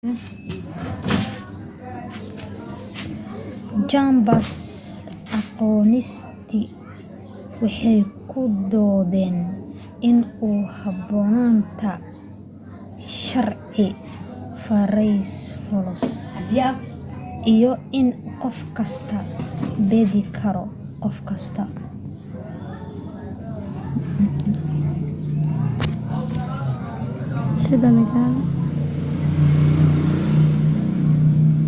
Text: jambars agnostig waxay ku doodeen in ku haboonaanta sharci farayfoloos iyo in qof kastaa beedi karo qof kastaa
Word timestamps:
jambars 3.91 4.51
agnostig 5.59 6.65
waxay 7.59 7.99
ku 8.31 8.41
doodeen 8.71 9.37
in 10.09 10.17
ku 10.37 10.47
haboonaanta 10.79 11.91
sharci 13.25 13.85
farayfoloos 14.63 16.05
iyo 17.53 17.71
in 17.99 18.07
qof 18.41 18.57
kastaa 18.77 19.23
beedi 19.89 20.21
karo 20.37 20.65
qof 21.03 21.17
kastaa 21.29 21.69